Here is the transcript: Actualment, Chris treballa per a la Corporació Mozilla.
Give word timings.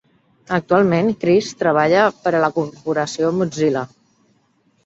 Actualment, 0.55 1.11
Chris 1.25 1.51
treballa 1.59 2.07
per 2.23 2.33
a 2.39 2.41
la 2.47 2.51
Corporació 2.57 3.33
Mozilla. 3.43 3.85